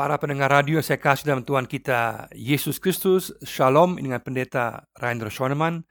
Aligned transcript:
Para 0.00 0.16
pendengar 0.16 0.48
radio 0.48 0.80
saya 0.80 0.96
kasih 0.96 1.28
dalam 1.28 1.44
Tuhan 1.44 1.68
kita 1.68 2.32
Yesus 2.32 2.80
Kristus, 2.80 3.36
Shalom 3.44 4.00
dengan 4.00 4.16
pendeta 4.24 4.88
Rainer 4.96 5.28
Schoenemann. 5.28 5.84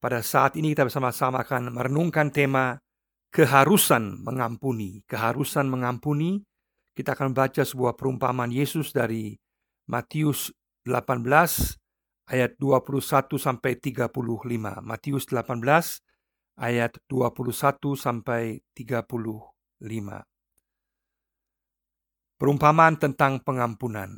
Pada 0.00 0.24
saat 0.24 0.56
ini 0.56 0.72
kita 0.72 0.88
bersama-sama 0.88 1.44
akan 1.44 1.68
merenungkan 1.68 2.32
tema 2.32 2.80
keharusan 3.28 4.24
mengampuni. 4.24 5.04
Keharusan 5.04 5.68
mengampuni. 5.68 6.40
Kita 6.96 7.12
akan 7.12 7.36
baca 7.36 7.60
sebuah 7.60 7.92
perumpamaan 7.92 8.48
Yesus 8.48 8.88
dari 8.88 9.36
Matius 9.84 10.48
18 10.88 11.20
ayat 12.32 12.56
21 12.56 13.36
sampai 13.36 13.76
35. 13.76 14.80
Matius 14.80 15.28
18 15.28 15.60
ayat 16.56 16.92
21 17.04 18.00
sampai 18.00 18.64
35. 18.72 20.31
Perumpamaan 22.42 22.98
tentang 22.98 23.38
pengampunan. 23.38 24.10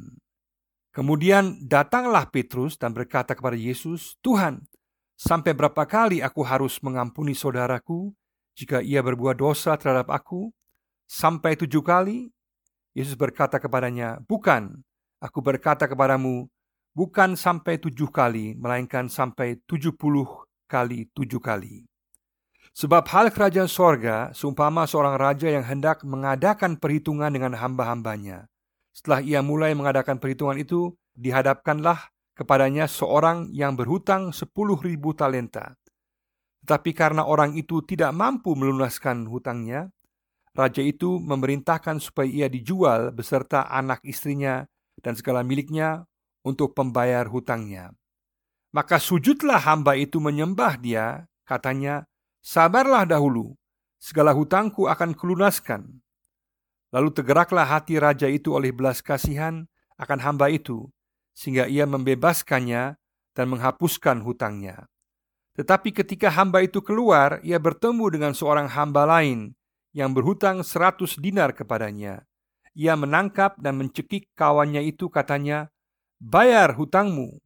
Kemudian 0.96 1.60
datanglah 1.60 2.24
Petrus 2.32 2.80
dan 2.80 2.96
berkata 2.96 3.36
kepada 3.36 3.52
Yesus, 3.52 4.16
"Tuhan, 4.24 4.64
sampai 5.12 5.52
berapa 5.52 5.84
kali 5.84 6.24
aku 6.24 6.40
harus 6.40 6.80
mengampuni 6.80 7.36
saudaraku 7.36 8.16
jika 8.56 8.80
ia 8.80 9.04
berbuat 9.04 9.36
dosa 9.36 9.76
terhadap 9.76 10.08
aku? 10.08 10.48
Sampai 11.04 11.52
tujuh 11.52 11.84
kali?" 11.84 12.32
Yesus 12.96 13.12
berkata 13.12 13.60
kepadanya, 13.60 14.24
"Bukan, 14.24 14.72
aku 15.20 15.44
berkata 15.44 15.84
kepadamu, 15.84 16.48
bukan 16.96 17.36
sampai 17.36 17.76
tujuh 17.76 18.08
kali, 18.08 18.56
melainkan 18.56 19.04
sampai 19.12 19.60
tujuh 19.68 19.92
puluh 20.00 20.48
kali 20.64 21.12
tujuh 21.12 21.44
kali." 21.44 21.84
Sebab 22.74 23.06
hal 23.06 23.30
kerajaan 23.30 23.70
sorga 23.70 24.34
seumpama 24.34 24.82
seorang 24.90 25.14
raja 25.14 25.46
yang 25.46 25.62
hendak 25.62 26.02
mengadakan 26.02 26.74
perhitungan 26.74 27.30
dengan 27.30 27.54
hamba-hambanya. 27.54 28.50
Setelah 28.90 29.22
ia 29.22 29.40
mulai 29.46 29.78
mengadakan 29.78 30.18
perhitungan 30.18 30.58
itu, 30.58 30.90
dihadapkanlah 31.14 32.10
kepadanya 32.34 32.90
seorang 32.90 33.46
yang 33.54 33.78
berhutang 33.78 34.34
sepuluh 34.34 34.74
ribu 34.82 35.14
talenta. 35.14 35.78
Tetapi 36.66 36.90
karena 36.98 37.22
orang 37.22 37.54
itu 37.54 37.78
tidak 37.86 38.10
mampu 38.10 38.58
melunaskan 38.58 39.30
hutangnya, 39.30 39.94
raja 40.50 40.82
itu 40.82 41.22
memerintahkan 41.22 42.02
supaya 42.02 42.26
ia 42.26 42.48
dijual 42.50 43.14
beserta 43.14 43.70
anak 43.70 44.02
istrinya 44.02 44.66
dan 44.98 45.14
segala 45.14 45.46
miliknya 45.46 46.10
untuk 46.42 46.74
pembayar 46.74 47.22
hutangnya. 47.30 47.94
Maka 48.74 48.98
sujudlah 48.98 49.62
hamba 49.62 49.94
itu 49.94 50.18
menyembah 50.18 50.74
dia, 50.82 51.30
katanya, 51.46 52.02
Sabarlah 52.44 53.08
dahulu, 53.08 53.56
segala 53.96 54.36
hutangku 54.36 54.84
akan 54.84 55.16
kulunaskan. 55.16 55.88
Lalu 56.92 57.08
tergeraklah 57.16 57.64
hati 57.64 57.96
raja 57.96 58.28
itu 58.28 58.52
oleh 58.52 58.68
belas 58.68 59.00
kasihan 59.00 59.64
akan 59.96 60.20
hamba 60.20 60.52
itu, 60.52 60.92
sehingga 61.32 61.64
ia 61.64 61.88
membebaskannya 61.88 63.00
dan 63.32 63.46
menghapuskan 63.48 64.20
hutangnya. 64.20 64.84
Tetapi 65.56 65.96
ketika 65.96 66.28
hamba 66.28 66.60
itu 66.60 66.84
keluar, 66.84 67.40
ia 67.40 67.56
bertemu 67.56 68.12
dengan 68.12 68.36
seorang 68.36 68.68
hamba 68.68 69.08
lain 69.08 69.56
yang 69.96 70.12
berhutang 70.12 70.60
seratus 70.60 71.16
dinar 71.16 71.56
kepadanya. 71.56 72.28
Ia 72.76 72.92
menangkap 72.92 73.56
dan 73.56 73.80
mencekik 73.80 74.28
kawannya 74.36 74.84
itu 74.84 75.08
katanya, 75.08 75.72
Bayar 76.20 76.76
hutangmu. 76.76 77.40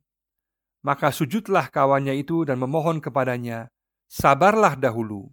Maka 0.82 1.14
sujudlah 1.14 1.70
kawannya 1.70 2.18
itu 2.18 2.42
dan 2.42 2.58
memohon 2.58 2.98
kepadanya, 2.98 3.70
Sabarlah 4.08 4.72
dahulu, 4.72 5.28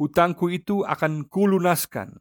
hutangku 0.00 0.48
itu 0.48 0.80
akan 0.80 1.28
kulunaskan. 1.28 2.16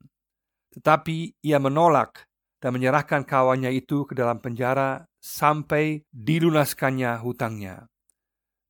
Tetapi 0.76 1.40
ia 1.40 1.64
menolak 1.64 2.28
dan 2.60 2.76
menyerahkan 2.76 3.24
kawannya 3.24 3.72
itu 3.72 4.04
ke 4.04 4.12
dalam 4.12 4.44
penjara 4.44 5.08
sampai 5.24 6.04
dilunaskannya 6.12 7.24
hutangnya. 7.24 7.88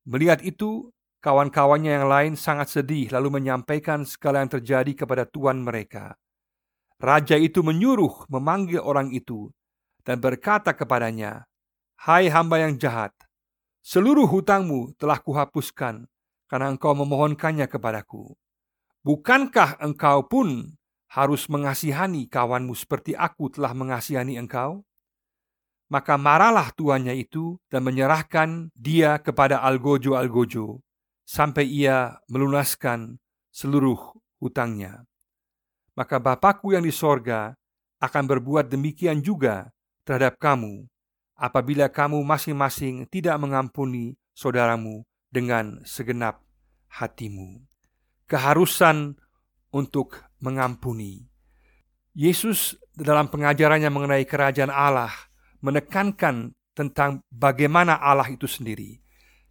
Melihat 0.06 0.46
itu, 0.46 0.94
kawan-kawannya 1.26 1.98
yang 1.98 2.06
lain 2.06 2.32
sangat 2.38 2.70
sedih 2.70 3.10
lalu 3.10 3.42
menyampaikan 3.42 4.06
segala 4.06 4.46
yang 4.46 4.54
terjadi 4.54 5.02
kepada 5.02 5.26
tuan 5.26 5.58
mereka. 5.58 6.14
Raja 7.02 7.34
itu 7.34 7.66
menyuruh 7.66 8.30
memanggil 8.30 8.78
orang 8.78 9.10
itu 9.10 9.50
dan 10.06 10.22
berkata 10.22 10.70
kepadanya, 10.70 11.50
"Hai 11.98 12.30
hamba 12.30 12.62
yang 12.62 12.78
jahat, 12.78 13.10
seluruh 13.82 14.30
hutangmu 14.30 14.94
telah 14.94 15.18
kuhapuskan 15.18 16.06
karena 16.48 16.72
engkau 16.72 16.92
memohonkannya 16.92 17.66
kepadaku. 17.66 18.34
Bukankah 19.04 19.80
engkau 19.84 20.24
pun 20.24 20.78
harus 21.12 21.46
mengasihani 21.52 22.26
kawanmu 22.26 22.72
seperti 22.72 23.12
aku 23.12 23.52
telah 23.52 23.76
mengasihani 23.76 24.40
engkau? 24.40 24.80
Maka 25.92 26.16
marahlah 26.16 26.72
tuannya 26.72 27.12
itu 27.12 27.60
dan 27.68 27.84
menyerahkan 27.84 28.72
dia 28.72 29.20
kepada 29.20 29.60
algojo-algojo 29.60 30.80
sampai 31.28 31.68
ia 31.68 32.16
melunaskan 32.26 33.20
seluruh 33.52 34.16
hutangnya. 34.40 35.04
Maka 35.94 36.18
Bapakku 36.18 36.74
yang 36.74 36.82
di 36.82 36.90
sorga 36.90 37.54
akan 38.00 38.24
berbuat 38.26 38.72
demikian 38.72 39.22
juga 39.22 39.70
terhadap 40.02 40.40
kamu 40.40 40.88
apabila 41.38 41.86
kamu 41.90 42.18
masing-masing 42.22 43.06
tidak 43.10 43.38
mengampuni 43.38 44.18
saudaramu 44.34 45.06
dengan 45.34 45.82
segenap 45.82 46.38
hatimu. 47.02 47.66
Keharusan 48.30 49.18
untuk 49.74 50.22
mengampuni. 50.38 51.26
Yesus 52.14 52.78
dalam 52.94 53.26
pengajarannya 53.26 53.90
mengenai 53.90 54.22
kerajaan 54.22 54.70
Allah 54.70 55.10
menekankan 55.58 56.54
tentang 56.78 57.18
bagaimana 57.26 57.98
Allah 57.98 58.30
itu 58.30 58.46
sendiri. 58.46 59.02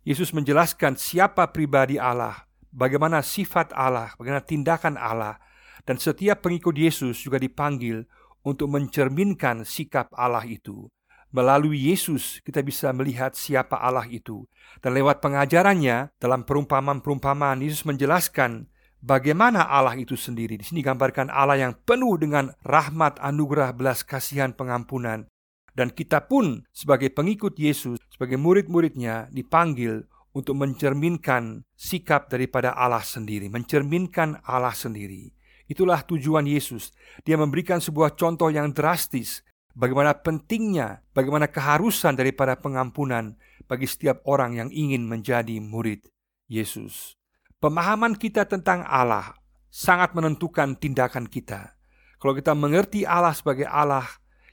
Yesus 0.07 0.31
menjelaskan 0.31 0.95
siapa 0.95 1.51
pribadi 1.51 1.99
Allah, 1.99 2.47
bagaimana 2.71 3.19
sifat 3.19 3.75
Allah, 3.75 4.15
bagaimana 4.15 4.43
tindakan 4.43 4.95
Allah, 4.95 5.39
dan 5.83 5.99
setiap 5.99 6.43
pengikut 6.47 6.75
Yesus 6.75 7.19
juga 7.19 7.39
dipanggil 7.39 8.07
untuk 8.43 8.71
mencerminkan 8.71 9.63
sikap 9.67 10.11
Allah 10.15 10.43
itu. 10.47 10.87
Melalui 11.33 11.89
Yesus 11.89 12.45
kita 12.45 12.61
bisa 12.61 12.93
melihat 12.93 13.33
siapa 13.33 13.81
Allah 13.81 14.05
itu. 14.05 14.45
Dan 14.85 14.93
lewat 14.93 15.17
pengajarannya 15.17 16.13
dalam 16.21 16.45
perumpamaan-perumpamaan 16.45 17.65
Yesus 17.65 17.89
menjelaskan 17.89 18.69
bagaimana 19.01 19.65
Allah 19.65 19.97
itu 19.97 20.13
sendiri. 20.13 20.61
Di 20.61 20.65
sini 20.69 20.85
gambarkan 20.85 21.33
Allah 21.33 21.57
yang 21.57 21.73
penuh 21.73 22.21
dengan 22.21 22.53
rahmat, 22.61 23.17
anugerah, 23.17 23.73
belas 23.73 24.05
kasihan, 24.05 24.53
pengampunan. 24.53 25.25
Dan 25.73 25.89
kita 25.89 26.29
pun 26.29 26.69
sebagai 26.69 27.09
pengikut 27.09 27.57
Yesus, 27.57 27.97
sebagai 28.13 28.37
murid-muridnya 28.37 29.33
dipanggil 29.33 30.05
untuk 30.37 30.53
mencerminkan 30.57 31.65
sikap 31.73 32.29
daripada 32.29 32.77
Allah 32.77 33.01
sendiri, 33.01 33.49
mencerminkan 33.49 34.37
Allah 34.45 34.73
sendiri. 34.73 35.33
Itulah 35.65 36.05
tujuan 36.05 36.45
Yesus. 36.45 36.93
Dia 37.25 37.41
memberikan 37.41 37.81
sebuah 37.81 38.13
contoh 38.13 38.53
yang 38.53 38.69
drastis 38.69 39.41
bagaimana 39.73 40.17
pentingnya, 40.17 41.01
bagaimana 41.11 41.49
keharusan 41.49 42.13
daripada 42.17 42.57
pengampunan 42.57 43.37
bagi 43.65 43.89
setiap 43.89 44.21
orang 44.29 44.57
yang 44.57 44.69
ingin 44.69 45.05
menjadi 45.05 45.57
murid 45.59 46.05
Yesus. 46.47 47.17
Pemahaman 47.57 48.15
kita 48.15 48.45
tentang 48.45 48.85
Allah 48.85 49.33
sangat 49.73 50.13
menentukan 50.13 50.77
tindakan 50.77 51.25
kita. 51.25 51.73
Kalau 52.21 52.33
kita 52.37 52.53
mengerti 52.55 53.03
Allah 53.03 53.35
sebagai 53.35 53.67
Allah 53.67 54.05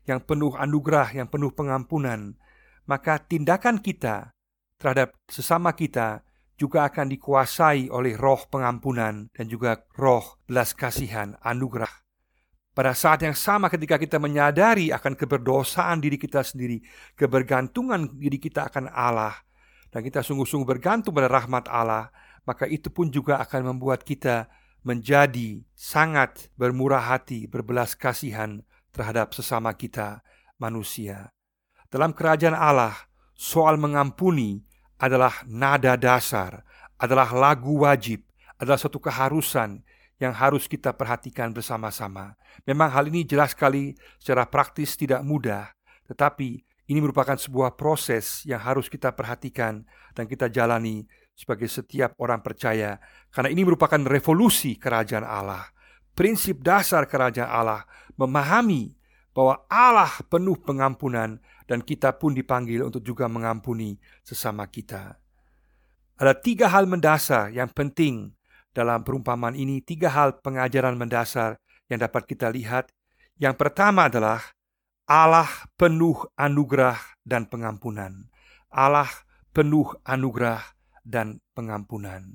yang 0.09 0.19
penuh 0.25 0.57
anugerah, 0.57 1.15
yang 1.15 1.29
penuh 1.31 1.55
pengampunan, 1.55 2.35
maka 2.89 3.21
tindakan 3.23 3.79
kita 3.79 4.35
terhadap 4.81 5.15
sesama 5.29 5.77
kita 5.77 6.25
juga 6.57 6.89
akan 6.89 7.13
dikuasai 7.13 7.93
oleh 7.93 8.17
roh 8.17 8.41
pengampunan 8.49 9.29
dan 9.33 9.47
juga 9.47 9.87
roh 9.97 10.41
belas 10.45 10.75
kasihan, 10.75 11.37
anugerah 11.41 12.10
pada 12.71 12.95
saat 12.95 13.27
yang 13.27 13.35
sama 13.35 13.67
ketika 13.67 13.99
kita 13.99 14.23
menyadari 14.23 14.95
akan 14.95 15.19
keberdosaan 15.19 15.99
diri 15.99 16.15
kita 16.15 16.47
sendiri, 16.47 16.79
kebergantungan 17.19 18.15
diri 18.15 18.39
kita 18.39 18.71
akan 18.71 18.87
Allah, 18.95 19.35
dan 19.91 20.07
kita 20.07 20.23
sungguh-sungguh 20.23 20.67
bergantung 20.79 21.11
pada 21.11 21.27
rahmat 21.27 21.67
Allah, 21.67 22.15
maka 22.47 22.71
itu 22.71 22.87
pun 22.89 23.11
juga 23.11 23.43
akan 23.43 23.75
membuat 23.75 24.07
kita 24.07 24.47
menjadi 24.87 25.61
sangat 25.75 26.49
bermurah 26.57 27.11
hati, 27.11 27.51
berbelas 27.51 27.99
kasihan 27.99 28.63
terhadap 28.95 29.35
sesama 29.37 29.75
kita 29.75 30.23
manusia. 30.57 31.35
Dalam 31.91 32.15
kerajaan 32.15 32.55
Allah, 32.55 32.95
soal 33.35 33.77
mengampuni 33.77 34.63
adalah 34.97 35.43
nada 35.45 35.99
dasar, 35.99 36.63
adalah 36.97 37.35
lagu 37.35 37.83
wajib, 37.83 38.23
adalah 38.61 38.79
suatu 38.79 39.03
keharusan 39.03 39.83
yang 40.21 40.37
harus 40.37 40.69
kita 40.69 40.93
perhatikan 40.93 41.51
bersama-sama. 41.51 42.37
Memang 42.69 42.93
hal 42.93 43.09
ini 43.09 43.25
jelas 43.25 43.57
sekali 43.57 43.97
secara 44.21 44.45
praktis 44.45 44.95
tidak 44.95 45.25
mudah, 45.25 45.73
tetapi 46.07 46.61
ini 46.93 46.99
merupakan 47.01 47.39
sebuah 47.39 47.75
proses 47.81 48.45
yang 48.45 48.61
harus 48.61 48.93
kita 48.93 49.17
perhatikan 49.17 49.83
dan 50.13 50.29
kita 50.29 50.53
jalani 50.53 51.09
sebagai 51.33 51.73
setiap 51.73 52.13
orang 52.21 52.45
percaya 52.45 53.01
karena 53.33 53.49
ini 53.49 53.65
merupakan 53.65 53.99
revolusi 54.05 54.77
kerajaan 54.77 55.25
Allah. 55.25 55.65
Prinsip 56.13 56.61
dasar 56.61 57.09
kerajaan 57.09 57.49
Allah 57.49 57.89
memahami 58.21 58.93
bahwa 59.33 59.65
Allah 59.73 60.13
penuh 60.29 60.59
pengampunan 60.61 61.41
dan 61.65 61.81
kita 61.81 62.13
pun 62.19 62.35
dipanggil 62.35 62.83
untuk 62.83 63.01
juga 63.01 63.31
mengampuni 63.31 63.97
sesama 64.21 64.67
kita. 64.67 65.17
Ada 66.21 66.37
tiga 66.37 66.69
hal 66.69 66.85
mendasar 66.85 67.55
yang 67.55 67.71
penting 67.73 68.35
dalam 68.71 69.03
perumpamaan 69.03 69.59
ini, 69.59 69.83
tiga 69.83 70.11
hal 70.15 70.39
pengajaran 70.39 70.95
mendasar 70.95 71.59
yang 71.91 71.99
dapat 71.99 72.27
kita 72.31 72.49
lihat. 72.55 72.89
Yang 73.41 73.55
pertama 73.59 74.07
adalah 74.07 74.41
Allah 75.11 75.51
penuh 75.75 76.23
anugerah 76.39 77.19
dan 77.27 77.51
pengampunan. 77.51 78.31
Allah 78.71 79.11
penuh 79.51 79.91
anugerah 80.07 80.63
dan 81.03 81.43
pengampunan. 81.51 82.31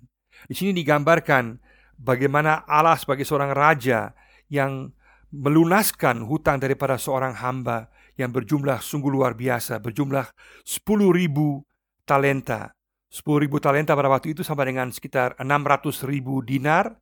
Di 0.51 0.53
sini 0.59 0.75
digambarkan 0.75 1.55
bagaimana 1.95 2.67
Allah 2.67 2.99
sebagai 2.99 3.23
seorang 3.23 3.55
raja 3.55 4.11
yang 4.51 4.91
melunaskan 5.31 6.27
hutang 6.27 6.59
daripada 6.59 6.99
seorang 6.99 7.39
hamba 7.39 7.87
yang 8.19 8.35
berjumlah 8.35 8.83
sungguh 8.83 9.11
luar 9.11 9.35
biasa, 9.35 9.79
berjumlah 9.79 10.27
10 10.67 10.83
ribu 11.15 11.63
talenta. 12.03 12.74
10 13.15 13.23
ribu 13.47 13.63
talenta 13.63 13.95
pada 13.95 14.11
waktu 14.11 14.35
itu 14.35 14.43
sama 14.43 14.67
dengan 14.67 14.91
sekitar 14.91 15.39
600 15.39 16.03
ribu 16.03 16.43
dinar 16.43 16.99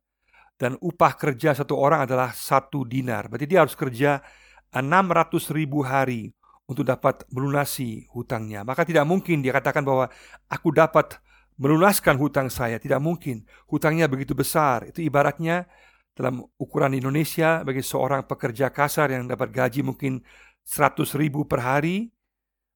dan 0.54 0.78
upah 0.78 1.18
kerja 1.18 1.58
satu 1.58 1.74
orang 1.74 2.06
adalah 2.06 2.30
satu 2.30 2.86
dinar. 2.86 3.26
Berarti 3.26 3.50
dia 3.50 3.66
harus 3.66 3.74
kerja 3.74 4.22
600 4.70 5.50
ribu 5.50 5.82
hari 5.82 6.30
untuk 6.70 6.86
dapat 6.86 7.26
melunasi 7.34 8.06
hutangnya. 8.14 8.62
Maka 8.62 8.86
tidak 8.86 9.02
mungkin 9.10 9.42
dia 9.42 9.50
katakan 9.50 9.82
bahwa 9.82 10.06
aku 10.46 10.70
dapat 10.70 11.18
melunaskan 11.58 12.14
hutang 12.14 12.46
saya. 12.46 12.78
Tidak 12.78 13.02
mungkin. 13.02 13.42
Hutangnya 13.66 14.06
begitu 14.06 14.38
besar. 14.38 14.86
Itu 14.86 15.02
ibaratnya 15.02 15.66
dalam 16.14 16.46
ukuran 16.62 16.94
Indonesia 16.94 17.66
bagi 17.66 17.82
seorang 17.82 18.22
pekerja 18.30 18.70
kasar 18.70 19.10
yang 19.10 19.26
dapat 19.26 19.50
gaji 19.50 19.82
mungkin 19.82 20.22
100 20.62 21.18
ribu 21.18 21.42
per 21.50 21.58
hari, 21.58 22.13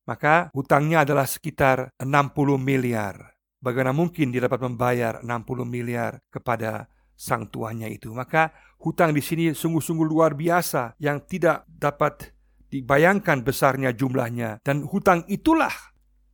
maka 0.09 0.49
hutangnya 0.57 1.05
adalah 1.05 1.29
sekitar 1.29 1.93
60 2.01 2.57
miliar. 2.57 3.37
Bagaimana 3.61 3.93
mungkin 3.93 4.33
dia 4.33 4.49
dapat 4.49 4.65
membayar 4.65 5.21
60 5.21 5.69
miliar 5.69 6.25
kepada 6.33 6.89
sang 7.13 7.45
tuannya 7.45 7.93
itu? 7.93 8.09
Maka 8.17 8.49
hutang 8.81 9.13
di 9.13 9.21
sini 9.21 9.53
sungguh-sungguh 9.53 10.09
luar 10.09 10.33
biasa 10.33 10.97
yang 10.97 11.21
tidak 11.29 11.69
dapat 11.69 12.33
dibayangkan 12.73 13.45
besarnya 13.45 13.93
jumlahnya. 13.93 14.65
Dan 14.65 14.89
hutang 14.89 15.29
itulah 15.29 15.75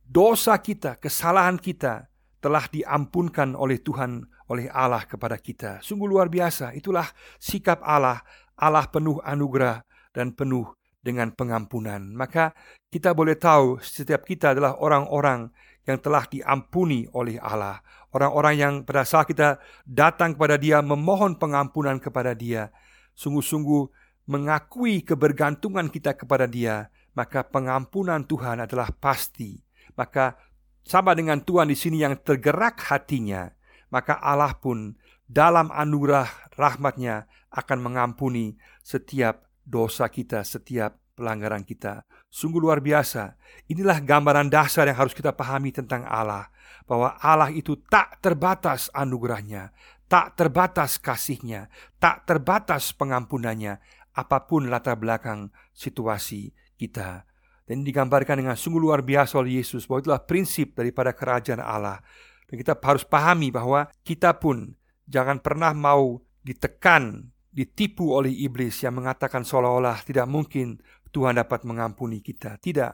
dosa 0.07 0.55
kita, 0.63 0.95
kesalahan 0.95 1.59
kita 1.59 2.07
telah 2.39 2.63
diampunkan 2.69 3.57
oleh 3.57 3.81
Tuhan, 3.81 4.21
oleh 4.47 4.69
Allah 4.69 5.03
kepada 5.03 5.35
kita. 5.35 5.81
Sungguh 5.81 6.05
luar 6.07 6.31
biasa. 6.31 6.77
Itulah 6.77 7.09
sikap 7.41 7.81
Allah. 7.81 8.21
Allah 8.55 8.87
penuh 8.87 9.19
anugerah 9.19 9.83
dan 10.15 10.31
penuh 10.31 10.69
dengan 11.05 11.29
pengampunan. 11.29 12.01
Maka 12.17 12.57
kita 12.89 13.13
boleh 13.13 13.37
tahu 13.37 13.77
setiap 13.77 14.25
kita 14.25 14.57
adalah 14.57 14.81
orang-orang 14.81 15.53
yang 15.85 16.01
telah 16.01 16.25
diampuni 16.25 17.05
oleh 17.13 17.37
Allah. 17.37 17.77
Orang-orang 18.09 18.55
yang 18.57 18.73
pada 18.81 19.05
saat 19.05 19.29
kita 19.29 19.61
datang 19.85 20.33
kepada 20.33 20.57
dia 20.57 20.81
memohon 20.81 21.37
pengampunan 21.37 22.01
kepada 22.01 22.33
dia. 22.33 22.73
Sungguh-sungguh 23.13 23.83
mengakui 24.25 25.05
kebergantungan 25.05 25.93
kita 25.93 26.17
kepada 26.17 26.49
dia. 26.49 26.89
Maka 27.13 27.45
pengampunan 27.45 28.25
Tuhan 28.25 28.65
adalah 28.65 28.89
pasti. 28.89 29.61
Maka 29.93 30.35
sama 30.81 31.13
dengan 31.13 31.39
Tuhan 31.39 31.69
di 31.69 31.77
sini 31.77 32.01
yang 32.01 32.17
tergerak 32.17 32.81
hatinya. 32.89 33.45
Maka 33.93 34.17
Allah 34.17 34.57
pun 34.57 34.97
dalam 35.29 35.69
anugerah 35.69 36.57
rahmatnya 36.57 37.29
akan 37.53 37.79
mengampuni 37.79 38.57
setiap 38.81 39.45
dosa 39.65 40.07
kita, 40.07 40.45
setiap 40.45 41.01
pelanggaran 41.17 41.65
kita. 41.65 42.05
Sungguh 42.29 42.61
luar 42.61 42.83
biasa. 42.83 43.39
Inilah 43.71 44.03
gambaran 44.03 44.51
dasar 44.51 44.85
yang 44.85 44.99
harus 44.99 45.15
kita 45.15 45.33
pahami 45.33 45.73
tentang 45.73 46.05
Allah. 46.05 46.51
Bahwa 46.85 47.17
Allah 47.17 47.49
itu 47.49 47.81
tak 47.89 48.21
terbatas 48.21 48.93
anugerahnya, 48.93 49.73
tak 50.05 50.37
terbatas 50.37 51.01
kasihnya, 51.01 51.65
tak 51.97 52.29
terbatas 52.29 52.93
pengampunannya, 52.93 53.81
apa 54.13 54.45
pun 54.45 54.69
latar 54.69 54.93
belakang 54.95 55.49
situasi 55.73 56.53
kita. 56.77 57.25
Dan 57.65 57.81
digambarkan 57.81 58.45
dengan 58.45 58.53
sungguh 58.53 58.77
luar 58.77 59.01
biasa 59.01 59.41
oleh 59.41 59.57
Yesus 59.57 59.89
bahwa 59.89 60.05
itulah 60.05 60.21
prinsip 60.21 60.77
daripada 60.77 61.17
kerajaan 61.17 61.57
Allah. 61.57 61.97
Dan 62.45 62.61
kita 62.61 62.77
harus 62.77 63.01
pahami 63.01 63.49
bahwa 63.49 63.89
kita 64.05 64.37
pun 64.37 64.77
jangan 65.09 65.41
pernah 65.41 65.73
mau 65.73 66.21
ditekan 66.45 67.33
ditipu 67.55 68.11
oleh 68.11 68.35
iblis 68.35 68.83
yang 68.83 68.99
mengatakan 68.99 69.47
seolah-olah 69.47 70.03
tidak 70.03 70.27
mungkin 70.27 70.83
Tuhan 71.15 71.39
dapat 71.39 71.63
mengampuni 71.63 72.19
kita. 72.19 72.59
Tidak, 72.59 72.91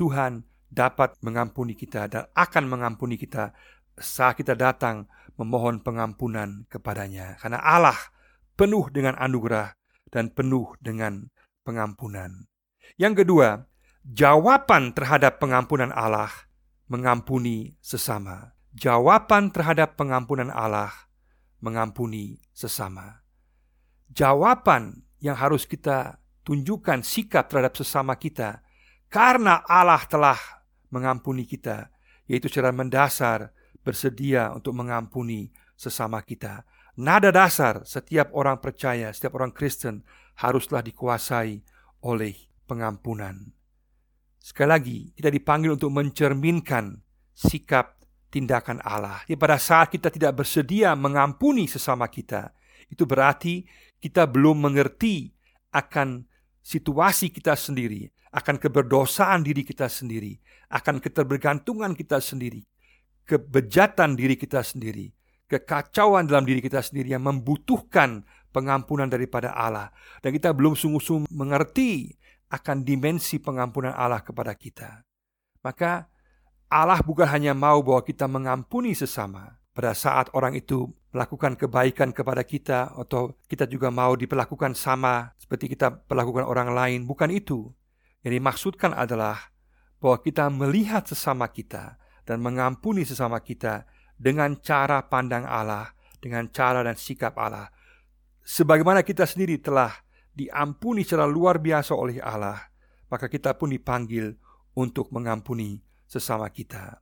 Tuhan 0.00 0.40
dapat 0.72 1.20
mengampuni 1.20 1.76
kita 1.76 2.08
dan 2.08 2.24
akan 2.32 2.64
mengampuni 2.64 3.20
kita 3.20 3.52
saat 4.00 4.40
kita 4.40 4.56
datang 4.56 5.04
memohon 5.36 5.84
pengampunan 5.84 6.64
kepadanya. 6.72 7.36
Karena 7.36 7.60
Allah 7.60 8.00
penuh 8.56 8.88
dengan 8.88 9.12
anugerah 9.20 9.76
dan 10.08 10.32
penuh 10.32 10.72
dengan 10.80 11.28
pengampunan. 11.60 12.48
Yang 12.96 13.24
kedua, 13.24 13.68
jawaban 14.08 14.96
terhadap 14.96 15.36
pengampunan 15.36 15.92
Allah 15.92 16.32
mengampuni 16.88 17.76
sesama. 17.84 18.56
Jawaban 18.72 19.52
terhadap 19.52 20.00
pengampunan 20.00 20.48
Allah 20.48 21.12
mengampuni 21.60 22.40
sesama 22.56 23.27
jawaban 24.12 25.04
yang 25.20 25.36
harus 25.36 25.64
kita 25.68 26.18
tunjukkan 26.46 27.04
sikap 27.04 27.50
terhadap 27.52 27.76
sesama 27.76 28.16
kita 28.16 28.64
karena 29.08 29.64
Allah 29.64 30.00
telah 30.08 30.40
mengampuni 30.92 31.44
kita, 31.44 31.92
yaitu 32.28 32.48
secara 32.48 32.72
mendasar 32.72 33.52
bersedia 33.84 34.52
untuk 34.52 34.76
mengampuni 34.76 35.48
sesama 35.76 36.20
kita. 36.20 36.64
Nada 36.98 37.30
dasar 37.30 37.86
setiap 37.86 38.34
orang 38.34 38.58
percaya, 38.58 39.14
setiap 39.14 39.38
orang 39.38 39.54
Kristen 39.54 40.02
haruslah 40.42 40.82
dikuasai 40.82 41.62
oleh 42.04 42.34
pengampunan. 42.66 43.54
Sekali 44.38 44.68
lagi, 44.68 44.98
kita 45.14 45.30
dipanggil 45.30 45.76
untuk 45.78 45.92
mencerminkan 45.94 46.98
sikap 47.32 47.98
tindakan 48.28 48.82
Allah. 48.84 49.24
Jadi 49.24 49.38
pada 49.38 49.56
saat 49.56 49.88
kita 49.92 50.12
tidak 50.12 50.42
bersedia 50.42 50.92
mengampuni 50.98 51.70
sesama 51.70 52.08
kita, 52.10 52.52
itu 52.88 53.04
berarti 53.04 53.64
kita 53.98 54.26
belum 54.30 54.62
mengerti 54.70 55.34
akan 55.74 56.24
situasi 56.62 57.32
kita 57.34 57.54
sendiri, 57.58 58.08
akan 58.32 58.60
keberdosaan 58.60 59.42
diri 59.42 59.64
kita 59.64 59.88
sendiri, 59.88 60.36
akan 60.68 61.00
keterbergantungan 61.00 61.96
kita 61.96 62.20
sendiri, 62.20 62.62
kebejatan 63.24 64.14
diri 64.14 64.36
kita 64.36 64.60
sendiri, 64.60 65.12
kekacauan 65.48 66.28
dalam 66.28 66.44
diri 66.44 66.60
kita 66.60 66.84
sendiri 66.84 67.16
yang 67.16 67.24
membutuhkan 67.24 68.24
pengampunan 68.52 69.08
daripada 69.08 69.52
Allah. 69.56 69.92
Dan 70.20 70.36
kita 70.36 70.52
belum 70.52 70.76
sungguh-sungguh 70.76 71.32
mengerti 71.32 72.12
akan 72.48 72.84
dimensi 72.84 73.36
pengampunan 73.40 73.92
Allah 73.92 74.24
kepada 74.24 74.52
kita. 74.56 75.04
Maka 75.60 76.08
Allah 76.68 77.00
bukan 77.00 77.28
hanya 77.28 77.56
mau 77.56 77.80
bahwa 77.80 78.04
kita 78.04 78.28
mengampuni 78.28 78.92
sesama, 78.92 79.56
pada 79.78 79.94
saat 79.94 80.26
orang 80.34 80.58
itu 80.58 80.90
melakukan 81.14 81.54
kebaikan 81.54 82.10
kepada 82.10 82.42
kita 82.42 82.98
atau 82.98 83.38
kita 83.46 83.70
juga 83.70 83.94
mau 83.94 84.18
diperlakukan 84.18 84.74
sama 84.74 85.30
seperti 85.38 85.70
kita 85.70 86.02
perlakukan 86.02 86.42
orang 86.42 86.74
lain, 86.74 87.06
bukan 87.06 87.30
itu. 87.30 87.70
Yang 88.26 88.42
dimaksudkan 88.42 88.90
adalah 88.90 89.54
bahwa 90.02 90.18
kita 90.18 90.50
melihat 90.50 91.06
sesama 91.06 91.46
kita 91.46 91.94
dan 92.26 92.42
mengampuni 92.42 93.06
sesama 93.06 93.38
kita 93.38 93.86
dengan 94.18 94.58
cara 94.58 95.06
pandang 95.06 95.46
Allah, 95.46 95.94
dengan 96.18 96.50
cara 96.50 96.82
dan 96.82 96.98
sikap 96.98 97.38
Allah. 97.38 97.70
Sebagaimana 98.42 99.06
kita 99.06 99.30
sendiri 99.30 99.62
telah 99.62 99.94
diampuni 100.34 101.06
secara 101.06 101.30
luar 101.30 101.62
biasa 101.62 101.94
oleh 101.94 102.18
Allah, 102.18 102.66
maka 103.06 103.30
kita 103.30 103.54
pun 103.54 103.70
dipanggil 103.70 104.34
untuk 104.74 105.14
mengampuni 105.14 105.78
sesama 106.02 106.50
kita. 106.50 106.98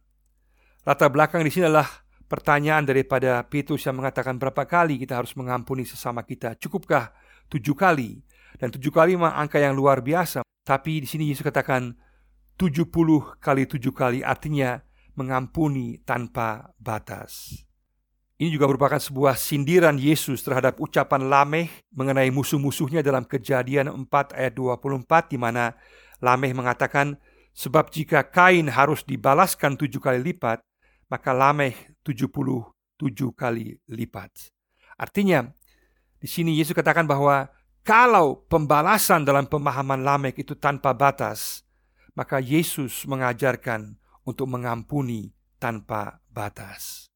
Latar 0.85 1.09
belakang 1.09 1.41
di 1.41 1.49
sini 1.49 1.73
adalah 1.73 2.06
pertanyaan 2.27 2.87
daripada 2.87 3.43
Petrus 3.47 3.87
yang 3.87 3.99
mengatakan 3.99 4.39
berapa 4.39 4.67
kali 4.67 4.99
kita 5.03 5.19
harus 5.19 5.35
mengampuni 5.39 5.87
sesama 5.87 6.23
kita. 6.27 6.59
Cukupkah 6.59 7.15
tujuh 7.51 7.75
kali? 7.75 8.23
Dan 8.57 8.71
tujuh 8.75 8.91
kali 8.91 9.15
memang 9.19 9.35
angka 9.35 9.63
yang 9.63 9.75
luar 9.75 10.03
biasa. 10.03 10.43
Tapi 10.67 11.03
di 11.03 11.09
sini 11.09 11.31
Yesus 11.31 11.47
katakan 11.47 11.95
tujuh 12.59 12.91
puluh 12.91 13.39
kali 13.39 13.69
tujuh 13.69 13.95
kali 13.95 14.27
artinya 14.27 14.83
mengampuni 15.15 16.03
tanpa 16.03 16.75
batas. 16.77 17.65
Ini 18.37 18.53
juga 18.53 18.69
merupakan 18.69 19.01
sebuah 19.01 19.33
sindiran 19.33 19.97
Yesus 19.97 20.45
terhadap 20.45 20.77
ucapan 20.77 21.33
Lameh 21.33 21.73
mengenai 21.97 22.29
musuh-musuhnya 22.29 23.01
dalam 23.01 23.25
kejadian 23.25 23.89
4 23.89 24.37
ayat 24.37 24.53
24 24.53 25.33
di 25.33 25.41
mana 25.41 25.73
Lameh 26.21 26.53
mengatakan 26.53 27.17
sebab 27.57 27.89
jika 27.89 28.29
Kain 28.29 28.69
harus 28.69 29.09
dibalaskan 29.09 29.81
tujuh 29.81 30.05
kali 30.05 30.21
lipat, 30.21 30.61
maka 31.11 31.31
Lameh 31.31 31.97
77 32.03 32.71
kali 33.33 33.79
lipat. 33.91 34.51
Artinya, 34.97 35.45
di 36.17 36.29
sini 36.29 36.57
Yesus 36.57 36.73
katakan 36.73 37.05
bahwa 37.05 37.47
kalau 37.87 38.43
pembalasan 38.51 39.23
dalam 39.23 39.47
pemahaman 39.47 40.03
Lamek 40.03 40.43
itu 40.43 40.59
tanpa 40.59 40.91
batas, 40.91 41.63
maka 42.19 42.43
Yesus 42.43 43.07
mengajarkan 43.07 43.95
untuk 44.27 44.51
mengampuni 44.51 45.31
tanpa 45.63 46.19
batas. 46.27 47.07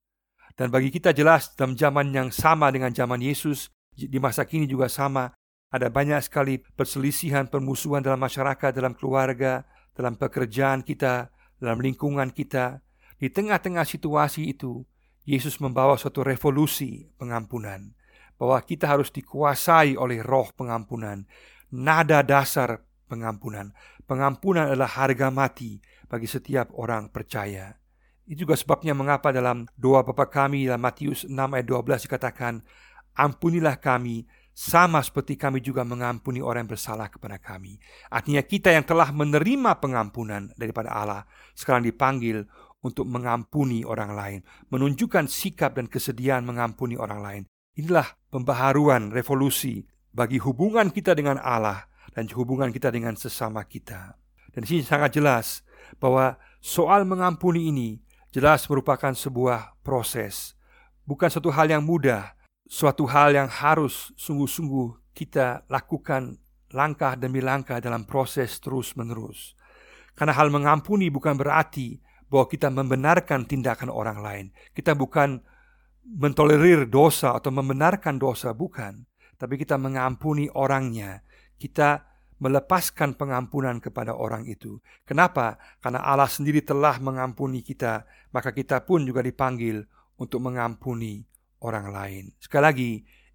Dan 0.54 0.70
bagi 0.70 0.92
kita 0.94 1.10
jelas 1.10 1.56
dalam 1.56 1.74
zaman 1.74 2.14
yang 2.14 2.28
sama 2.30 2.70
dengan 2.70 2.94
zaman 2.94 3.18
Yesus, 3.18 3.72
di 3.96 4.20
masa 4.22 4.46
kini 4.46 4.70
juga 4.70 4.86
sama, 4.86 5.32
ada 5.72 5.90
banyak 5.90 6.22
sekali 6.22 6.62
perselisihan, 6.62 7.50
permusuhan 7.50 8.04
dalam 8.04 8.20
masyarakat, 8.20 8.70
dalam 8.70 8.94
keluarga, 8.94 9.66
dalam 9.96 10.14
pekerjaan 10.14 10.86
kita, 10.86 11.34
dalam 11.58 11.82
lingkungan 11.82 12.30
kita. 12.30 12.78
Di 13.20 13.28
tengah-tengah 13.28 13.84
situasi 13.84 14.56
itu, 14.56 14.80
Yesus 15.28 15.60
membawa 15.60 16.00
suatu 16.00 16.24
revolusi 16.24 17.04
pengampunan. 17.20 17.92
Bahwa 18.40 18.56
kita 18.64 18.88
harus 18.88 19.12
dikuasai 19.12 20.00
oleh 20.00 20.24
roh 20.24 20.48
pengampunan. 20.56 21.28
Nada 21.68 22.24
dasar 22.24 22.80
pengampunan. 23.04 23.76
Pengampunan 24.08 24.72
adalah 24.72 24.88
harga 24.88 25.28
mati 25.28 25.84
bagi 26.08 26.24
setiap 26.24 26.72
orang 26.72 27.12
percaya. 27.12 27.76
Itu 28.24 28.48
juga 28.48 28.56
sebabnya 28.56 28.96
mengapa 28.96 29.28
dalam 29.28 29.68
doa 29.76 30.00
Bapa 30.00 30.24
kami 30.30 30.64
dalam 30.64 30.80
Matius 30.80 31.28
6 31.28 31.36
ayat 31.36 31.66
12 31.68 32.06
dikatakan, 32.08 32.54
Ampunilah 33.12 33.76
kami 33.76 34.24
sama 34.54 35.00
seperti 35.00 35.34
kami 35.40 35.64
juga 35.64 35.82
mengampuni 35.88 36.38
orang 36.44 36.64
yang 36.64 36.72
bersalah 36.76 37.08
kepada 37.08 37.40
kami. 37.40 37.80
Artinya 38.12 38.44
kita 38.44 38.70
yang 38.70 38.86
telah 38.86 39.10
menerima 39.10 39.78
pengampunan 39.80 40.52
daripada 40.54 40.94
Allah 40.94 41.22
sekarang 41.56 41.86
dipanggil 41.86 42.44
untuk 42.80 43.04
mengampuni 43.08 43.84
orang 43.84 44.12
lain, 44.16 44.40
menunjukkan 44.72 45.28
sikap 45.28 45.76
dan 45.76 45.86
kesediaan 45.86 46.44
mengampuni 46.44 46.96
orang 46.96 47.20
lain. 47.20 47.42
Inilah 47.76 48.16
pembaharuan 48.32 49.12
revolusi 49.12 49.84
bagi 50.10 50.40
hubungan 50.42 50.90
kita 50.90 51.14
dengan 51.14 51.38
Allah 51.40 51.86
dan 52.16 52.26
hubungan 52.34 52.74
kita 52.74 52.90
dengan 52.90 53.14
sesama 53.14 53.62
kita. 53.64 54.18
Dan 54.50 54.66
di 54.66 54.68
sini 54.76 54.82
sangat 54.82 55.14
jelas 55.14 55.62
bahwa 56.02 56.34
soal 56.58 57.06
mengampuni 57.06 57.70
ini 57.70 58.02
jelas 58.34 58.66
merupakan 58.66 59.14
sebuah 59.14 59.78
proses, 59.86 60.58
bukan 61.06 61.30
satu 61.30 61.54
hal 61.54 61.70
yang 61.70 61.86
mudah, 61.86 62.34
suatu 62.66 63.06
hal 63.06 63.34
yang 63.34 63.46
harus 63.46 64.10
sungguh-sungguh 64.18 65.14
kita 65.14 65.66
lakukan 65.70 66.38
langkah 66.70 67.18
demi 67.18 67.42
langkah 67.42 67.82
dalam 67.82 68.06
proses 68.06 68.58
terus-menerus. 68.62 69.58
Karena 70.14 70.34
hal 70.34 70.50
mengampuni 70.50 71.10
bukan 71.10 71.34
berarti 71.34 71.98
bahwa 72.30 72.46
kita 72.46 72.70
membenarkan 72.70 73.44
tindakan 73.44 73.90
orang 73.90 74.18
lain. 74.22 74.46
Kita 74.70 74.94
bukan 74.94 75.42
mentolerir 76.06 76.86
dosa 76.86 77.34
atau 77.34 77.50
membenarkan 77.50 78.16
dosa, 78.16 78.54
bukan. 78.54 79.02
Tapi 79.34 79.58
kita 79.58 79.74
mengampuni 79.76 80.46
orangnya. 80.54 81.20
Kita 81.58 82.06
melepaskan 82.40 83.20
pengampunan 83.20 83.82
kepada 83.82 84.16
orang 84.16 84.48
itu. 84.48 84.80
Kenapa? 85.04 85.60
Karena 85.82 86.00
Allah 86.00 86.30
sendiri 86.30 86.64
telah 86.64 86.96
mengampuni 86.96 87.60
kita, 87.60 88.08
maka 88.32 88.54
kita 88.54 88.80
pun 88.88 89.04
juga 89.04 89.20
dipanggil 89.20 89.84
untuk 90.16 90.40
mengampuni 90.40 91.20
orang 91.60 91.92
lain. 91.92 92.24
Sekali 92.40 92.64
lagi, 92.64 92.92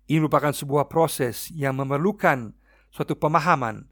ini 0.09 0.17
merupakan 0.17 0.49
sebuah 0.49 0.89
proses 0.89 1.53
yang 1.53 1.77
memerlukan 1.77 2.53
suatu 2.89 3.13
pemahaman 3.13 3.85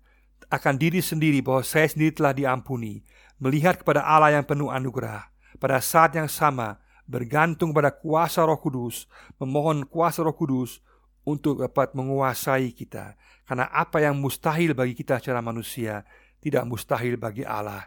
akan 0.50 0.75
diri 0.77 1.01
sendiri 1.01 1.41
bahwa 1.41 1.65
saya 1.65 1.89
sendiri 1.89 2.13
telah 2.13 2.33
diampuni, 2.33 3.01
melihat 3.44 3.84
kepada 3.84 4.08
Allah 4.08 4.40
yang 4.40 4.48
penuh 4.48 4.72
anugerah. 4.72 5.28
Pada 5.60 5.84
saat 5.84 6.16
yang 6.16 6.32
sama, 6.32 6.80
bergantung 7.04 7.76
pada 7.76 7.92
kuasa 7.92 8.48
Roh 8.48 8.56
Kudus, 8.56 9.04
memohon 9.36 9.84
kuasa 9.84 10.24
Roh 10.24 10.32
Kudus 10.32 10.80
untuk 11.28 11.60
dapat 11.60 11.92
menguasai 11.92 12.72
kita. 12.72 13.20
Karena 13.44 13.68
apa 13.68 14.00
yang 14.00 14.16
mustahil 14.16 14.72
bagi 14.72 14.96
kita 14.96 15.20
secara 15.20 15.44
manusia 15.44 16.08
tidak 16.40 16.64
mustahil 16.64 17.20
bagi 17.20 17.44
Allah, 17.44 17.84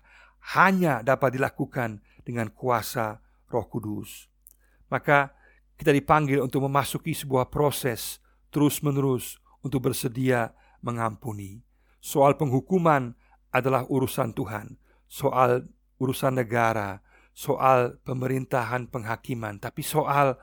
hanya 0.52 1.00
dapat 1.00 1.40
dilakukan 1.40 2.04
dengan 2.20 2.52
kuasa 2.52 3.24
Roh 3.48 3.64
Kudus. 3.64 4.28
Maka 4.92 5.32
kita 5.80 5.88
dipanggil 5.96 6.44
untuk 6.44 6.68
memasuki 6.68 7.16
sebuah 7.16 7.48
proses 7.48 8.20
terus-menerus 8.52 9.40
untuk 9.64 9.88
bersedia 9.88 10.52
mengampuni. 10.84 11.64
Soal 11.98 12.36
penghukuman 12.36 13.16
adalah 13.50 13.88
urusan 13.88 14.36
Tuhan, 14.36 14.76
soal 15.06 15.66
urusan 15.96 16.36
negara, 16.36 17.00
soal 17.32 17.98
pemerintahan 18.04 18.88
penghakiman, 18.90 19.60
tapi 19.60 19.80
soal 19.80 20.36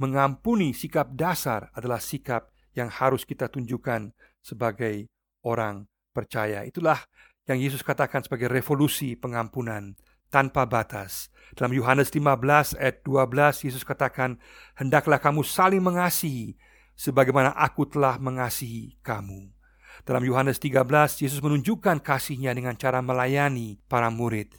mengampuni 0.00 0.72
sikap 0.72 1.12
dasar 1.12 1.68
adalah 1.76 2.00
sikap 2.00 2.48
yang 2.72 2.88
harus 2.88 3.28
kita 3.28 3.52
tunjukkan 3.52 4.16
sebagai 4.40 5.06
orang 5.44 5.84
percaya. 6.16 6.64
Itulah 6.64 7.04
yang 7.44 7.60
Yesus 7.60 7.84
katakan 7.84 8.24
sebagai 8.24 8.48
revolusi 8.48 9.18
pengampunan 9.18 9.98
tanpa 10.30 10.64
batas. 10.64 11.28
Dalam 11.58 11.74
Yohanes 11.74 12.14
15 12.14 12.78
ayat 12.78 13.02
12 13.02 13.66
Yesus 13.66 13.82
katakan, 13.82 14.38
"Hendaklah 14.78 15.18
kamu 15.18 15.42
saling 15.42 15.82
mengasihi 15.82 16.54
sebagaimana 16.94 17.50
aku 17.58 17.90
telah 17.90 18.16
mengasihi 18.22 18.96
kamu." 19.02 19.59
Dalam 20.04 20.24
Yohanes 20.24 20.56
13 20.56 21.24
Yesus 21.24 21.40
menunjukkan 21.44 22.00
kasihnya 22.00 22.56
dengan 22.56 22.74
cara 22.76 23.04
melayani 23.04 23.76
para 23.84 24.08
murid. 24.08 24.56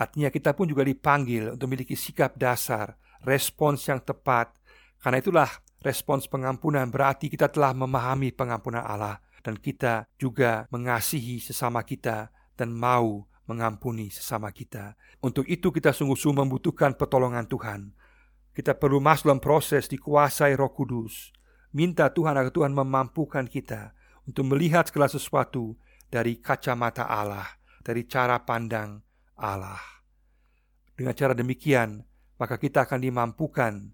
Artinya 0.00 0.32
kita 0.32 0.56
pun 0.56 0.64
juga 0.64 0.80
dipanggil 0.80 1.52
untuk 1.52 1.68
memiliki 1.68 1.92
sikap 1.92 2.40
dasar, 2.40 2.96
respons 3.20 3.84
yang 3.84 4.00
tepat. 4.00 4.56
Karena 5.00 5.20
itulah 5.20 5.50
respons 5.84 6.24
pengampunan 6.28 6.88
berarti 6.88 7.28
kita 7.28 7.52
telah 7.52 7.76
memahami 7.76 8.32
pengampunan 8.32 8.80
Allah 8.80 9.20
dan 9.44 9.60
kita 9.60 10.08
juga 10.16 10.64
mengasihi 10.72 11.40
sesama 11.40 11.84
kita 11.84 12.32
dan 12.56 12.72
mau 12.72 13.28
mengampuni 13.48 14.08
sesama 14.08 14.48
kita. 14.52 14.96
Untuk 15.20 15.44
itu 15.48 15.68
kita 15.68 15.92
sungguh-sungguh 15.92 16.46
membutuhkan 16.46 16.96
pertolongan 16.96 17.44
Tuhan. 17.44 17.92
Kita 18.56 18.76
perlu 18.76 19.00
masuk 19.02 19.28
dalam 19.32 19.42
proses 19.42 19.88
dikuasai 19.88 20.56
roh 20.56 20.72
kudus. 20.72 21.32
Minta 21.76 22.10
Tuhan 22.10 22.34
agar 22.34 22.50
Tuhan 22.50 22.72
memampukan 22.74 23.46
kita 23.46 23.94
untuk 24.30 24.46
melihat 24.46 24.86
segala 24.86 25.10
sesuatu 25.10 25.74
dari 26.06 26.38
kacamata 26.38 27.10
Allah, 27.10 27.58
dari 27.82 28.06
cara 28.06 28.38
pandang 28.46 29.02
Allah. 29.34 29.82
Dengan 30.94 31.18
cara 31.18 31.34
demikian, 31.34 31.98
maka 32.38 32.54
kita 32.54 32.86
akan 32.86 33.02
dimampukan 33.02 33.90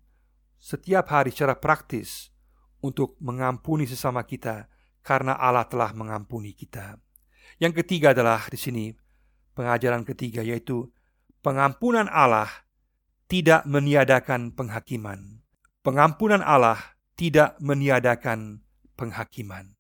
setiap 0.61 1.09
hari 1.09 1.33
secara 1.33 1.57
praktis 1.57 2.29
untuk 2.85 3.17
mengampuni 3.25 3.89
sesama 3.89 4.29
kita 4.29 4.69
karena 5.01 5.41
Allah 5.41 5.65
telah 5.65 5.97
mengampuni 5.97 6.53
kita. 6.53 7.01
Yang 7.57 7.81
ketiga 7.81 8.13
adalah 8.13 8.45
di 8.53 8.61
sini 8.61 8.93
pengajaran 9.57 10.05
ketiga 10.05 10.45
yaitu 10.45 10.93
pengampunan 11.41 12.13
Allah 12.13 12.51
tidak 13.25 13.65
meniadakan 13.65 14.53
penghakiman. 14.53 15.41
Pengampunan 15.81 16.45
Allah 16.45 16.99
tidak 17.17 17.57
meniadakan 17.63 18.61
penghakiman. 18.99 19.76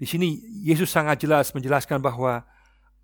Di 0.00 0.08
sini 0.08 0.40
Yesus 0.64 0.88
sangat 0.88 1.20
jelas 1.20 1.52
menjelaskan 1.52 2.00
bahwa 2.00 2.40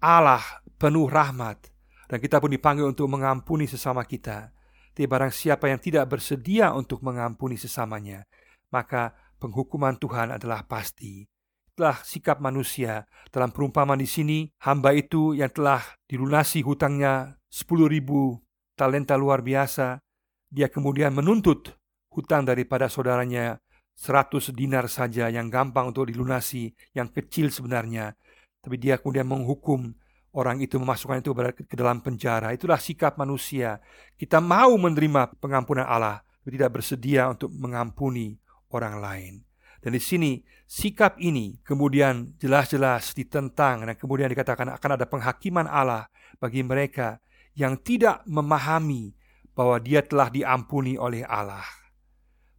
Allah 0.01 0.41
penuh 0.81 1.05
rahmat 1.13 1.69
dan 2.09 2.17
kita 2.17 2.41
pun 2.41 2.49
dipanggil 2.49 2.89
untuk 2.89 3.05
mengampuni 3.13 3.69
sesama 3.69 4.01
kita. 4.09 4.57
Tapi 4.97 5.05
barang 5.05 5.29
siapa 5.29 5.69
yang 5.69 5.77
tidak 5.77 6.09
bersedia 6.09 6.73
untuk 6.73 7.05
mengampuni 7.05 7.61
sesamanya, 7.61 8.25
maka 8.73 9.13
penghukuman 9.37 10.01
Tuhan 10.01 10.33
adalah 10.41 10.65
pasti 10.65 11.29
telah 11.77 12.01
sikap 12.01 12.41
manusia. 12.41 13.05
Dalam 13.29 13.53
perumpamaan 13.53 14.01
di 14.01 14.09
sini, 14.09 14.49
hamba 14.65 14.97
itu 14.97 15.37
yang 15.37 15.53
telah 15.53 15.85
dilunasi 16.09 16.65
hutangnya 16.65 17.37
10 17.53 17.93
ribu 17.93 18.41
talenta 18.73 19.21
luar 19.21 19.45
biasa, 19.45 20.01
dia 20.49 20.73
kemudian 20.73 21.13
menuntut 21.13 21.77
hutang 22.09 22.49
daripada 22.49 22.89
saudaranya 22.89 23.61
100 23.97 24.53
dinar 24.53 24.87
saja 24.93 25.33
yang 25.33 25.49
gampang 25.49 25.89
untuk 25.89 26.13
dilunasi, 26.13 26.71
yang 26.93 27.09
kecil 27.09 27.49
sebenarnya. 27.49 28.13
Tapi 28.61 28.77
dia 28.77 29.01
kemudian 29.01 29.25
menghukum 29.25 29.97
orang 30.37 30.61
itu 30.61 30.77
memasukkan 30.77 31.25
itu 31.25 31.33
ke 31.65 31.75
dalam 31.75 32.05
penjara. 32.05 32.53
Itulah 32.53 32.77
sikap 32.77 33.17
manusia. 33.17 33.81
Kita 34.21 34.37
mau 34.39 34.77
menerima 34.77 35.41
pengampunan 35.41 35.89
Allah, 35.89 36.21
tapi 36.45 36.61
tidak 36.61 36.77
bersedia 36.77 37.33
untuk 37.33 37.49
mengampuni 37.57 38.37
orang 38.77 39.01
lain. 39.01 39.35
Dan 39.81 39.97
di 39.97 40.03
sini 40.03 40.43
sikap 40.69 41.17
ini 41.23 41.63
kemudian 41.65 42.37
jelas-jelas 42.43 43.15
ditentang 43.15 43.87
dan 43.87 43.95
kemudian 43.95 44.27
dikatakan 44.29 44.75
akan 44.77 44.91
ada 44.99 45.07
penghakiman 45.07 45.65
Allah 45.71 46.11
bagi 46.43 46.61
mereka 46.67 47.23
yang 47.57 47.79
tidak 47.81 48.27
memahami 48.27 49.15
bahwa 49.57 49.81
dia 49.81 50.05
telah 50.05 50.29
diampuni 50.29 51.01
oleh 51.01 51.25
Allah. 51.25 51.65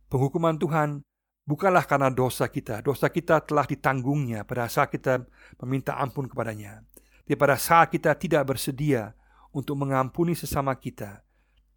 Penghukuman 0.09 0.57
Tuhan 0.57 1.03
bukanlah 1.47 1.87
karena 1.87 2.11
dosa 2.11 2.51
kita. 2.51 2.83
Dosa 2.83 3.07
kita 3.07 3.39
telah 3.41 3.63
ditanggungnya 3.63 4.43
pada 4.43 4.67
saat 4.67 4.91
kita 4.91 5.23
meminta 5.63 5.95
ampun 5.95 6.27
kepadanya. 6.27 6.83
Di 7.23 7.39
pada 7.39 7.55
saat 7.55 7.89
kita 7.89 8.13
tidak 8.19 8.51
bersedia 8.51 9.15
untuk 9.55 9.79
mengampuni 9.79 10.35
sesama 10.35 10.75
kita, 10.75 11.23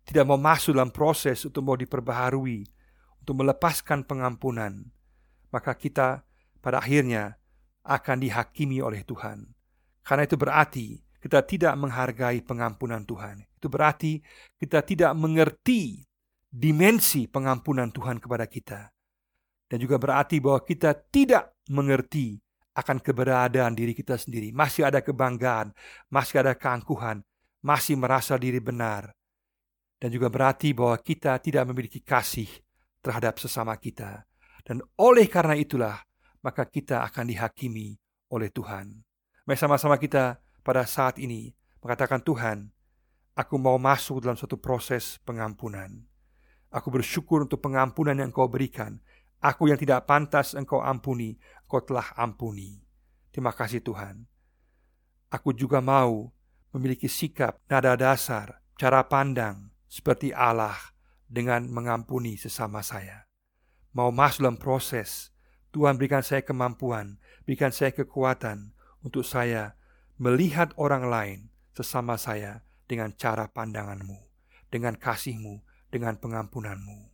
tidak 0.03 0.27
mau 0.27 0.39
masuk 0.39 0.75
dalam 0.75 0.91
proses 0.91 1.39
untuk 1.47 1.63
mau 1.63 1.79
diperbaharui, 1.79 2.67
untuk 3.23 3.35
melepaskan 3.39 4.03
pengampunan, 4.03 4.91
maka 5.55 5.75
kita 5.79 6.27
pada 6.59 6.83
akhirnya 6.83 7.39
akan 7.87 8.17
dihakimi 8.21 8.83
oleh 8.83 9.07
Tuhan. 9.07 9.47
Karena 10.03 10.23
itu 10.27 10.37
berarti 10.37 10.87
kita 11.21 11.45
tidak 11.45 11.75
menghargai 11.77 12.41
pengampunan 12.43 13.05
Tuhan. 13.05 13.45
Itu 13.61 13.69
berarti 13.69 14.23
kita 14.57 14.81
tidak 14.83 15.13
mengerti 15.15 16.05
dimensi 16.51 17.29
pengampunan 17.29 17.93
Tuhan 17.93 18.19
kepada 18.19 18.49
kita. 18.49 18.91
Dan 19.71 19.79
juga 19.79 20.03
berarti 20.03 20.43
bahwa 20.43 20.67
kita 20.67 20.91
tidak 21.15 21.55
mengerti 21.71 22.35
akan 22.75 22.99
keberadaan 22.99 23.79
diri 23.79 23.95
kita 23.95 24.19
sendiri. 24.19 24.51
Masih 24.51 24.83
ada 24.83 24.99
kebanggaan, 24.99 25.71
masih 26.11 26.43
ada 26.43 26.59
keangkuhan, 26.59 27.23
masih 27.63 27.95
merasa 27.95 28.35
diri 28.35 28.59
benar. 28.59 29.15
Dan 30.01 30.11
juga 30.11 30.27
berarti 30.27 30.75
bahwa 30.75 30.99
kita 30.99 31.39
tidak 31.39 31.71
memiliki 31.71 32.03
kasih 32.03 32.51
terhadap 32.99 33.39
sesama 33.39 33.79
kita. 33.79 34.27
Dan 34.67 34.83
oleh 34.99 35.31
karena 35.31 35.55
itulah, 35.55 36.03
maka 36.43 36.67
kita 36.67 37.07
akan 37.07 37.31
dihakimi 37.31 37.95
oleh 38.33 38.49
Tuhan. 38.51 38.91
Mari 39.45 39.59
sama-sama 39.59 40.01
kita 40.01 40.41
pada 40.65 40.83
saat 40.89 41.21
ini 41.21 41.53
mengatakan 41.85 42.25
Tuhan, 42.25 42.71
aku 43.37 43.55
mau 43.61 43.77
masuk 43.77 44.25
dalam 44.25 44.37
suatu 44.37 44.57
proses 44.57 45.21
pengampunan. 45.25 45.91
Aku 46.71 46.89
bersyukur 46.89 47.43
untuk 47.45 47.59
pengampunan 47.59 48.15
yang 48.15 48.31
Engkau 48.31 48.47
berikan. 48.47 49.03
Aku 49.41 49.73
yang 49.73 49.81
tidak 49.81 50.05
pantas 50.05 50.53
Engkau 50.53 50.85
ampuni, 50.85 51.41
Engkau 51.65 51.81
telah 51.81 52.13
ampuni. 52.13 52.85
Terima 53.33 53.57
kasih 53.57 53.81
Tuhan. 53.81 54.29
Aku 55.33 55.57
juga 55.57 55.81
mau 55.81 56.29
memiliki 56.77 57.09
sikap, 57.09 57.57
nada 57.71 57.97
dasar, 57.97 58.61
cara 58.77 59.01
pandang 59.09 59.73
seperti 59.89 60.31
Allah 60.37 60.77
dengan 61.25 61.67
mengampuni 61.73 62.37
sesama 62.37 62.85
saya. 62.85 63.25
Mau 63.97 64.13
masuk 64.13 64.45
dalam 64.45 64.59
proses, 64.59 65.35
Tuhan 65.71 65.97
berikan 65.97 66.23
saya 66.23 66.43
kemampuan, 66.43 67.19
berikan 67.47 67.71
saya 67.71 67.95
kekuatan 67.95 68.75
untuk 69.01 69.23
saya 69.23 69.79
melihat 70.21 70.75
orang 70.77 71.09
lain 71.09 71.39
sesama 71.73 72.21
saya 72.21 72.67
dengan 72.91 73.15
cara 73.15 73.49
pandanganmu, 73.49 74.19
dengan 74.69 74.99
kasihmu, 74.99 75.63
dengan 75.89 76.19
pengampunanmu. 76.19 77.09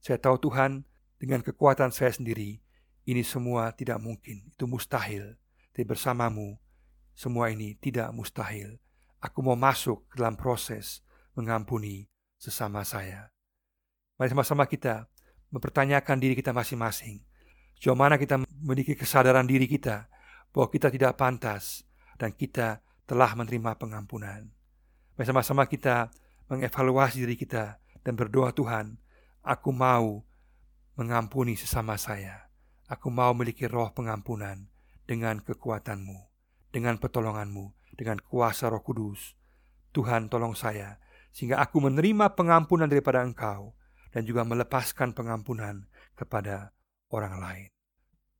Saya 0.00 0.20
tahu 0.20 0.48
Tuhan, 0.48 0.84
dengan 1.22 1.38
kekuatan 1.38 1.94
saya 1.94 2.10
sendiri, 2.10 2.58
ini 3.06 3.22
semua 3.22 3.70
tidak 3.70 4.02
mungkin, 4.02 4.42
itu 4.50 4.66
mustahil. 4.66 5.38
Tapi 5.70 5.86
bersamamu, 5.86 6.58
semua 7.14 7.46
ini 7.54 7.78
tidak 7.78 8.10
mustahil. 8.10 8.82
Aku 9.22 9.38
mau 9.38 9.54
masuk 9.54 10.02
ke 10.10 10.18
dalam 10.18 10.34
proses 10.34 10.98
mengampuni 11.38 12.10
sesama 12.42 12.82
saya. 12.82 13.30
Mari 14.18 14.34
sama-sama 14.34 14.66
kita 14.66 15.06
mempertanyakan 15.54 16.18
diri 16.18 16.34
kita 16.34 16.50
masing-masing. 16.50 17.22
Sejauh 17.78 17.94
mana 17.94 18.18
kita 18.18 18.42
memiliki 18.58 18.98
kesadaran 18.98 19.46
diri 19.46 19.70
kita 19.70 20.10
bahwa 20.50 20.74
kita 20.74 20.90
tidak 20.90 21.14
pantas 21.14 21.86
dan 22.18 22.34
kita 22.34 22.82
telah 23.06 23.30
menerima 23.38 23.78
pengampunan. 23.78 24.50
Bersama-sama 25.14 25.70
kita 25.70 26.10
mengevaluasi 26.50 27.22
diri 27.22 27.38
kita 27.38 27.78
dan 28.02 28.18
berdoa 28.18 28.50
Tuhan, 28.50 28.98
aku 29.46 29.70
mau 29.70 30.26
mengampuni 30.96 31.56
sesama 31.56 31.96
saya. 31.96 32.52
Aku 32.88 33.08
mau 33.08 33.32
memiliki 33.32 33.64
roh 33.64 33.88
pengampunan 33.96 34.68
dengan 35.08 35.40
kekuatanmu, 35.40 36.18
dengan 36.68 37.00
pertolonganmu, 37.00 37.96
dengan 37.96 38.20
kuasa 38.20 38.68
roh 38.68 38.84
kudus. 38.84 39.36
Tuhan 39.92 40.32
tolong 40.32 40.56
saya, 40.56 41.00
sehingga 41.32 41.60
aku 41.60 41.80
menerima 41.84 42.36
pengampunan 42.36 42.88
daripada 42.88 43.24
engkau 43.24 43.76
dan 44.12 44.28
juga 44.28 44.44
melepaskan 44.44 45.16
pengampunan 45.16 45.88
kepada 46.16 46.76
orang 47.08 47.40
lain. 47.40 47.68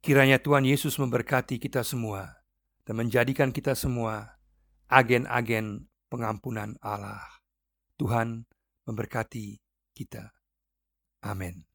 Kiranya 0.04 0.40
Tuhan 0.40 0.68
Yesus 0.68 0.98
memberkati 1.00 1.56
kita 1.56 1.80
semua 1.86 2.44
dan 2.84 3.00
menjadikan 3.00 3.54
kita 3.54 3.72
semua 3.72 4.36
agen-agen 4.90 5.88
pengampunan 6.12 6.76
Allah. 6.84 7.24
Tuhan 7.96 8.44
memberkati 8.84 9.56
kita. 9.96 10.34
Amin. 11.22 11.71